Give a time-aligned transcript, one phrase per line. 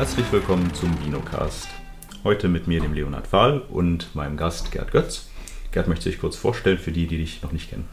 [0.00, 1.68] Herzlich willkommen zum Vinocast.
[2.24, 5.26] Heute mit mir, dem Leonhard Fahl und meinem Gast Gerd Götz.
[5.72, 7.86] Gerd möchte sich kurz vorstellen für die, die dich noch nicht kennen.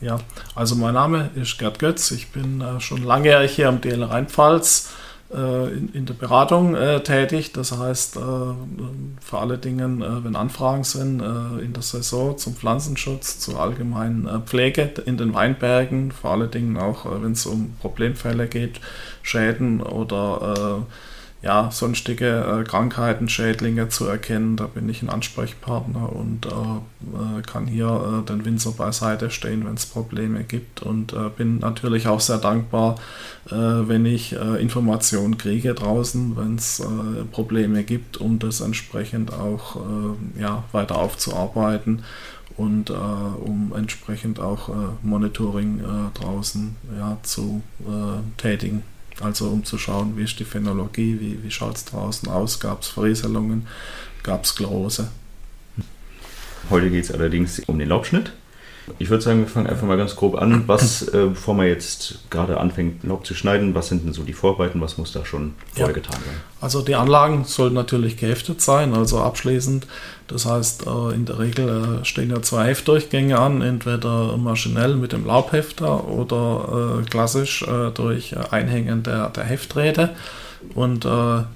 [0.00, 0.20] Ja,
[0.54, 2.12] also mein Name ist Gerd Götz.
[2.12, 4.88] Ich bin äh, schon langjährig hier am DL Rheinpfalz
[5.34, 7.52] äh, in, in, der Beratung äh, tätig.
[7.52, 8.20] Das heißt, äh,
[9.20, 14.44] für alle Dinge, äh, wenn Anfragen sind äh, in der Saison zum Pflanzenschutz, zur allgemeinen
[14.46, 18.80] Pflege in den Weinbergen, vor allen Dingen auch, wenn es um Problemfälle geht,
[19.22, 20.86] Schäden oder
[21.42, 24.56] ja, sonstige äh, Krankheiten, Schädlinge zu erkennen.
[24.56, 29.64] Da bin ich ein Ansprechpartner und äh, äh kann hier äh, den Winzer beiseite stehen,
[29.64, 30.82] wenn es Probleme gibt.
[30.82, 32.96] Und äh, bin natürlich auch sehr dankbar,
[33.46, 36.82] äh, wenn ich Informationen kriege draußen, wenn es
[37.32, 39.76] Probleme gibt, um das entsprechend auch
[40.38, 42.02] ja, weiter aufzuarbeiten
[42.56, 44.70] und um entsprechend auch
[45.02, 45.82] Monitoring
[46.14, 47.62] draußen ja, zu
[48.36, 48.82] tätigen.
[49.20, 52.82] Also um zu schauen, wie ist die Phänologie, wie, wie schaut es draußen aus, gab
[52.82, 53.66] es Verrieselungen,
[54.22, 55.08] gab es Sklerose.
[56.70, 58.32] Heute geht es allerdings um den Laubschnitt.
[58.98, 60.64] Ich würde sagen, wir fangen einfach mal ganz grob an.
[60.66, 64.32] Was, äh, bevor man jetzt gerade anfängt, Laub zu schneiden, was sind denn so die
[64.32, 64.80] Vorarbeiten?
[64.80, 65.92] Was muss da schon vorher ja.
[65.92, 66.40] getan werden?
[66.60, 69.86] Also die Anlagen sollten natürlich geheftet sein, also abschließend.
[70.26, 75.12] Das heißt, äh, in der Regel äh, stehen ja zwei Heftdurchgänge an, entweder maschinell mit
[75.12, 80.10] dem Laubhefter oder äh, klassisch äh, durch Einhängen der, der Hefträte.
[80.74, 81.08] Und äh,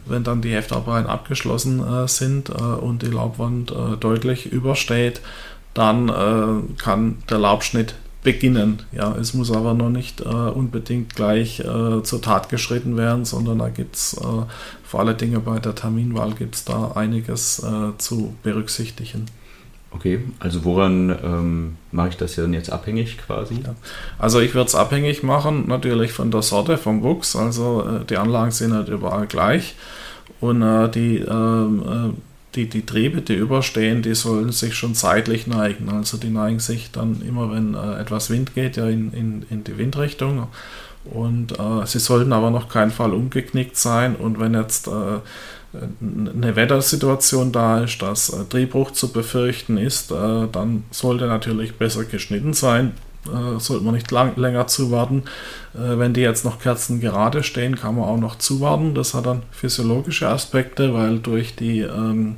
[0.06, 5.20] wenn dann die Heftarbeiten abgeschlossen äh, sind äh, und die Laubwand äh, deutlich übersteht,
[5.74, 8.82] dann äh, kann der Laubschnitt beginnen.
[8.90, 13.58] Ja, es muss aber noch nicht äh, unbedingt gleich äh, zur Tat geschritten werden, sondern
[13.58, 14.46] da gibt es äh,
[14.82, 19.26] vor allen Dingen bei der Terminwahl gibt da einiges äh, zu berücksichtigen.
[19.90, 23.54] Okay, also woran ähm, mache ich das denn jetzt abhängig quasi?
[23.64, 23.76] Ja.
[24.18, 27.36] Also ich würde es abhängig machen, natürlich von der Sorte, vom Wuchs.
[27.36, 29.76] Also äh, die Anlagen sind nicht überall gleich.
[30.40, 32.16] Und äh, die ähm,
[32.54, 35.88] die, die Triebe, die überstehen, die sollen sich schon seitlich neigen.
[35.88, 39.64] Also die neigen sich dann immer, wenn äh, etwas Wind geht, ja in, in, in
[39.64, 40.48] die Windrichtung.
[41.04, 44.16] Und äh, sie sollten aber noch keinen Fall umgeknickt sein.
[44.16, 45.20] Und wenn jetzt äh,
[45.72, 52.04] eine Wettersituation da ist, dass äh, Drehbruch zu befürchten ist, äh, dann sollte natürlich besser
[52.04, 52.92] geschnitten sein
[53.26, 55.24] äh, sollte man nicht lang, länger zuwarten.
[55.74, 58.94] Äh, wenn die jetzt noch Kerzen gerade stehen, kann man auch noch zuwarten.
[58.94, 62.36] Das hat dann physiologische Aspekte, weil durch die ähm,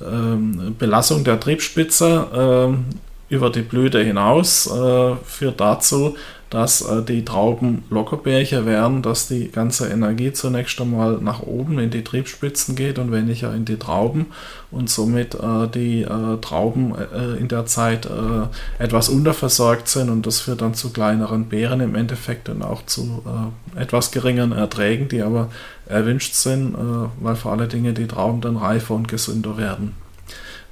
[0.00, 2.84] ähm, Belassung der Triebspitze ähm,
[3.28, 6.16] über die Blüte hinaus äh, führt dazu,
[6.50, 11.90] dass äh, die Trauben Lockerbärche werden, dass die ganze Energie zunächst einmal nach oben in
[11.90, 14.26] die Triebspitzen geht und weniger in die Trauben
[14.70, 20.26] und somit äh, die äh, Trauben äh, in der Zeit äh, etwas unterversorgt sind und
[20.26, 25.08] das führt dann zu kleineren Beeren im Endeffekt und auch zu äh, etwas geringeren Erträgen,
[25.08, 25.50] die aber
[25.88, 26.74] erwünscht sind,
[27.20, 29.94] weil vor allen Dingen die Trauben dann reifer und gesünder werden.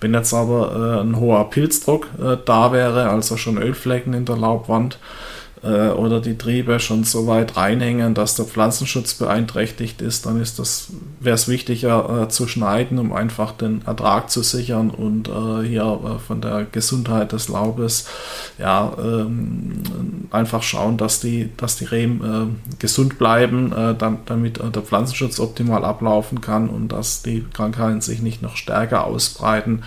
[0.00, 2.08] Wenn jetzt aber ein hoher Pilzdruck
[2.44, 4.98] da wäre, also schon Ölflecken in der Laubwand,
[5.64, 10.58] äh, oder die Triebe schon so weit reinhängen, dass der Pflanzenschutz beeinträchtigt ist, dann ist
[10.58, 10.88] das,
[11.20, 15.82] wäre es wichtiger äh, zu schneiden, um einfach den Ertrag zu sichern und äh, hier
[16.04, 18.06] äh, von der Gesundheit des Laubes
[18.58, 19.82] ja ähm,
[20.30, 25.40] einfach schauen, dass die, dass die Reben äh, gesund bleiben, äh, dann, damit der Pflanzenschutz
[25.40, 29.82] optimal ablaufen kann und dass die Krankheiten sich nicht noch stärker ausbreiten.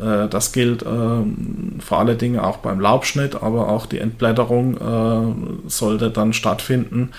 [0.00, 5.68] Äh, das gilt äh, vor allen Dingen auch beim Laubschnitt, aber auch die Entblätterung äh,
[5.68, 7.10] sollte dann stattfinden,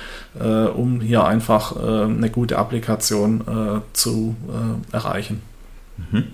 [0.76, 4.36] um hier einfach eine gute Applikation zu
[4.92, 5.42] erreichen.
[5.98, 6.26] Mhm.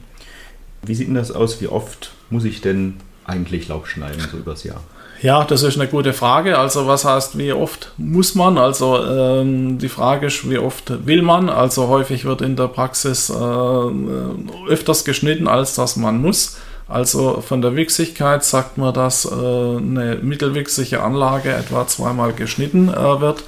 [0.83, 1.61] Wie sieht denn das aus?
[1.61, 2.95] Wie oft muss ich denn
[3.25, 4.81] eigentlich Laub schneiden, so übers Jahr?
[5.25, 6.59] Ja, das ist eine gute Frage.
[6.59, 8.59] Also was heißt, wie oft muss man?
[8.59, 11.49] Also ähm, die Frage ist, wie oft will man?
[11.49, 13.33] Also häufig wird in der Praxis äh,
[14.69, 16.57] öfters geschnitten, als dass man muss.
[16.87, 23.19] Also von der Wichsigkeit sagt man, dass äh, eine mittelwichsige Anlage etwa zweimal geschnitten äh,
[23.19, 23.43] wird,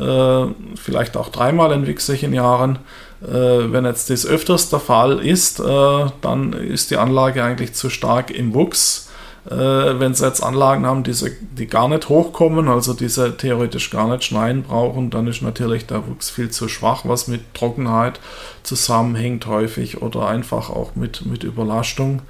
[0.00, 2.78] äh, vielleicht auch dreimal in wichsigen Jahren.
[3.22, 7.90] Äh, wenn jetzt das öfters der Fall ist, äh, dann ist die Anlage eigentlich zu
[7.90, 9.09] stark im Wuchs
[9.48, 14.08] äh, wenn sie jetzt Anlagen haben, diese, die gar nicht hochkommen, also diese theoretisch gar
[14.08, 18.20] nicht schneiden brauchen, dann ist natürlich der Wuchs viel zu schwach, was mit Trockenheit
[18.62, 22.22] zusammenhängt häufig oder einfach auch mit, mit Überlastung.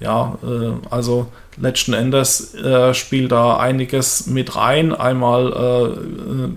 [0.00, 1.28] Ja, äh, also
[1.58, 4.94] letzten Endes äh, spielt da einiges mit rein.
[4.94, 6.48] Einmal, äh, äh,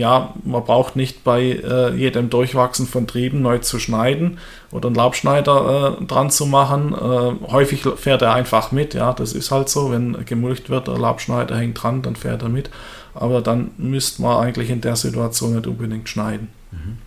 [0.00, 4.38] ja, man braucht nicht bei äh, jedem Durchwachsen von Trieben neu zu schneiden
[4.72, 6.94] oder einen Laubschneider äh, dran zu machen.
[6.94, 9.90] häufig fährt er einfach mit, ja, das ist halt so.
[9.92, 12.70] Wenn gemulcht wird, der Laubschneider hängt dran, dann fährt er mit.
[13.14, 16.48] Aber dann müsste man eigentlich in der Situation nicht unbedingt schneiden.
[16.72, 16.98] Mhm.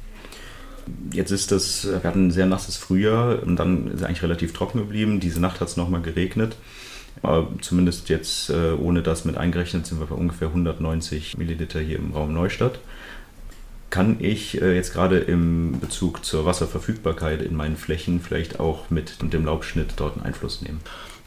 [1.11, 4.53] Jetzt ist das, wir hatten ein sehr nasses Frühjahr und dann ist es eigentlich relativ
[4.53, 5.19] trocken geblieben.
[5.19, 6.57] Diese Nacht hat es nochmal geregnet.
[7.21, 11.97] Aber zumindest jetzt äh, ohne das mit eingerechnet sind wir bei ungefähr 190 Milliliter hier
[11.97, 12.79] im Raum Neustadt.
[13.89, 19.17] Kann ich äh, jetzt gerade im Bezug zur Wasserverfügbarkeit in meinen Flächen vielleicht auch mit
[19.21, 20.81] dem Laubschnitt dort einen Einfluss nehmen?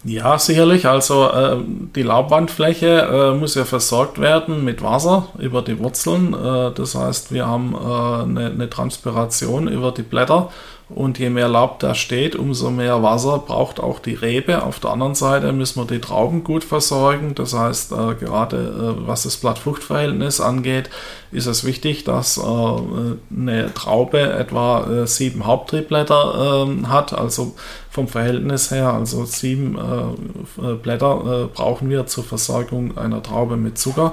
[0.08, 0.86] Ja, sicherlich.
[0.86, 1.56] Also äh,
[1.96, 6.32] die Laubwandfläche äh, muss ja versorgt werden mit Wasser über die Wurzeln.
[6.32, 10.50] Äh, das heißt, wir haben äh, eine, eine Transpiration über die Blätter
[10.88, 14.62] und je mehr Laub da steht, umso mehr Wasser braucht auch die Rebe.
[14.62, 17.34] Auf der anderen Seite müssen wir die Trauben gut versorgen.
[17.34, 20.88] Das heißt, äh, gerade äh, was das Blattfruchtverhältnis angeht,
[21.32, 27.12] ist es wichtig, dass äh, eine Traube etwa äh, sieben Haupttriebblätter ähm, hat.
[27.12, 27.56] Also
[27.96, 33.78] vom Verhältnis her, also sieben äh, Blätter äh, brauchen wir zur Versorgung einer Traube mit
[33.78, 34.12] Zucker.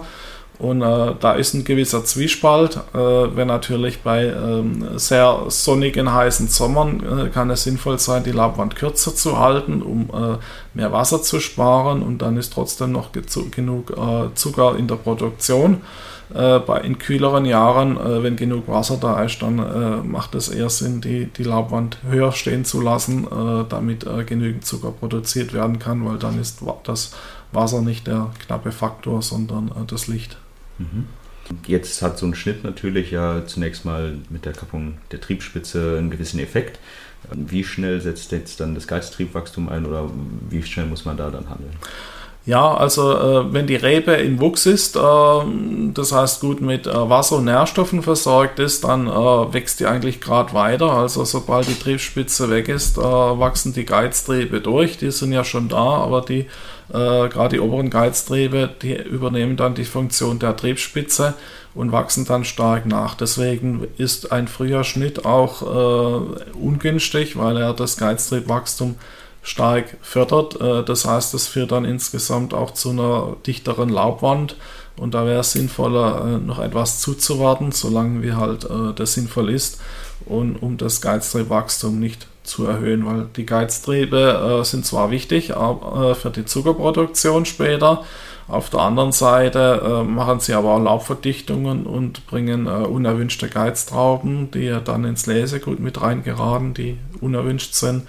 [0.64, 2.78] Und äh, da ist ein gewisser Zwiespalt.
[2.94, 8.32] Äh, wenn natürlich bei ähm, sehr sonnigen, heißen Sommern äh, kann es sinnvoll sein, die
[8.32, 10.38] Laubwand kürzer zu halten, um äh,
[10.74, 12.02] mehr Wasser zu sparen.
[12.02, 15.82] Und dann ist trotzdem noch genug äh, Zucker in der Produktion.
[16.34, 21.02] Äh, bei, in kühleren Jahren, wenn genug Wasser da ist, dann macht es eher Sinn,
[21.02, 23.28] die, die Laubwand höher stehen zu lassen,
[23.68, 27.12] damit genügend Zucker produziert werden kann, weil dann ist das
[27.52, 30.38] Wasser nicht der knappe Faktor, sondern das Licht.
[30.78, 31.08] Mhm.
[31.68, 36.10] Jetzt hat so ein Schnitt natürlich ja zunächst mal mit der Kappung der Triebspitze einen
[36.10, 36.80] gewissen Effekt.
[37.32, 40.10] Wie schnell setzt jetzt dann das Geiztriebwachstum ein oder
[40.50, 41.74] wie schnell muss man da dann handeln?
[42.46, 45.00] Ja, also äh, wenn die Rebe im Wuchs ist, äh,
[45.94, 49.12] das heißt gut mit äh, Wasser und Nährstoffen versorgt ist, dann äh,
[49.54, 50.92] wächst die eigentlich gerade weiter.
[50.92, 54.98] Also sobald die Triebspitze weg ist, äh, wachsen die Geiztriebe durch.
[54.98, 56.48] Die sind ja schon da, aber die
[56.90, 61.36] äh, gerade die oberen Geiztriebe, die übernehmen dann die Funktion der Triebspitze
[61.74, 63.16] und wachsen dann stark nach.
[63.16, 65.64] Deswegen ist ein früher Schnitt auch
[66.54, 68.96] ungünstig, weil er das Geiztriebwachstum
[69.44, 70.60] stark fördert.
[70.60, 74.56] Äh, das heißt, es führt dann insgesamt auch zu einer dichteren Laubwand.
[74.96, 79.50] Und da wäre es sinnvoller, äh, noch etwas zuzuwarten, solange wie halt äh, das sinnvoll
[79.50, 79.80] ist,
[80.26, 86.46] und um das Geiztriebwachstum nicht zu erhöhen, weil die Geiztriebe sind zwar wichtig für die
[86.46, 88.04] Zuckerproduktion später,
[88.48, 95.04] auf der anderen Seite machen sie aber auch Laubverdichtungen und bringen unerwünschte Geiztrauben, die dann
[95.04, 98.04] ins Lesegut mit reingeraten, die unerwünscht sind.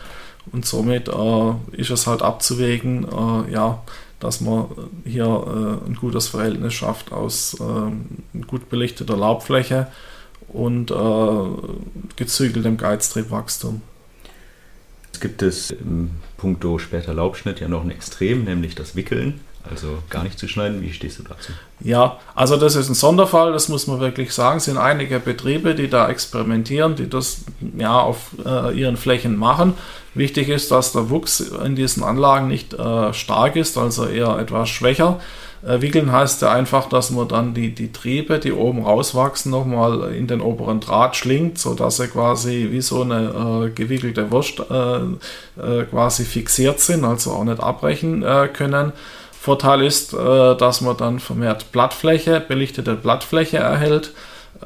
[0.52, 3.82] Und somit äh, ist es halt abzuwägen, äh, ja,
[4.20, 4.67] dass man
[5.05, 9.88] hier äh, ein gutes Verhältnis schafft aus äh, gut belichteter Laubfläche
[10.49, 13.82] und äh, gezügeltem Geiztriebwachstum.
[15.12, 19.99] Es gibt es im Punkto später Laubschnitt ja noch ein Extrem, nämlich das Wickeln also
[20.11, 20.82] gar nicht zu schneiden.
[20.82, 21.52] Wie stehst du dazu?
[21.81, 24.58] Ja, also das ist ein Sonderfall, das muss man wirklich sagen.
[24.58, 27.44] Es sind einige Betriebe, die da experimentieren, die das
[27.76, 29.75] ja auf äh, ihren Flächen machen.
[30.14, 34.69] Wichtig ist, dass der Wuchs in diesen Anlagen nicht äh, stark ist, also eher etwas
[34.69, 35.20] schwächer.
[35.66, 40.12] Äh, wickeln heißt ja einfach, dass man dann die, die Triebe, die oben rauswachsen, nochmal
[40.14, 44.96] in den oberen Draht schlingt, sodass sie quasi wie so eine äh, gewickelte Wurst äh,
[45.61, 48.93] äh, quasi fixiert sind, also auch nicht abbrechen äh, können.
[49.44, 54.14] Vorteil ist, äh, dass man dann vermehrt Blattfläche, belichtete Blattfläche erhält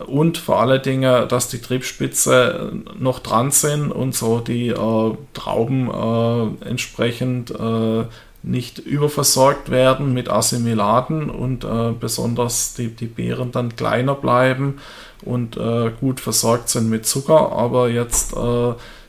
[0.06, 5.90] und vor allen Dingen, dass die Triebspitze noch dran sind und so die äh, Trauben
[5.90, 8.04] äh, entsprechend äh,
[8.44, 14.78] nicht überversorgt werden mit Assimilaten und äh, besonders die, die Beeren dann kleiner bleiben
[15.24, 18.32] und äh, gut versorgt sind mit Zucker, aber jetzt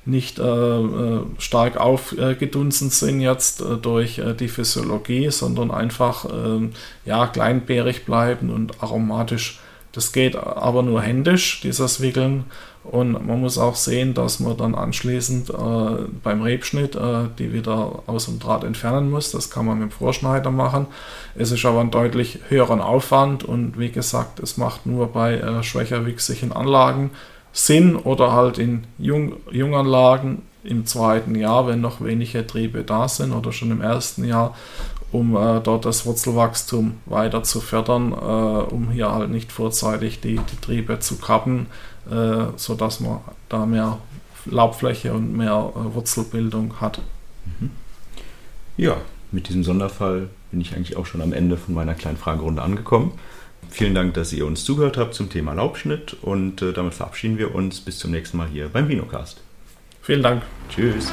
[0.05, 6.71] nicht äh, äh, stark aufgedunsen sind jetzt äh, durch die Physiologie, sondern einfach ähm,
[7.05, 9.59] ja, kleinbeerig bleiben und aromatisch.
[9.91, 12.45] Das geht aber nur händisch, dieses Wickeln.
[12.83, 18.03] Und man muss auch sehen, dass man dann anschließend äh, beim Rebschnitt äh, die wieder
[18.07, 19.31] aus dem Draht entfernen muss.
[19.31, 20.87] Das kann man mit dem Vorschneider machen.
[21.35, 25.61] Es ist aber ein deutlich höheren Aufwand und wie gesagt, es macht nur bei äh,
[25.61, 27.11] schwächer wichsigen Anlagen
[27.51, 33.33] Sinn oder halt in Jung, Junganlagen im zweiten Jahr, wenn noch wenige Triebe da sind
[33.33, 34.55] oder schon im ersten Jahr,
[35.11, 40.35] um äh, dort das Wurzelwachstum weiter zu fördern, äh, um hier halt nicht vorzeitig die,
[40.35, 41.67] die Triebe zu kappen,
[42.09, 43.97] äh, sodass man da mehr
[44.45, 47.01] Laubfläche und mehr äh, Wurzelbildung hat.
[47.59, 47.71] Mhm.
[48.77, 48.97] Ja,
[49.31, 53.11] mit diesem Sonderfall bin ich eigentlich auch schon am Ende von meiner kleinen Fragerunde angekommen.
[53.69, 57.53] Vielen Dank, dass ihr uns zugehört habt zum Thema Laubschnitt und äh, damit verabschieden wir
[57.53, 59.41] uns bis zum nächsten Mal hier beim Vinocast.
[60.01, 60.43] Vielen Dank.
[60.69, 61.11] Tschüss.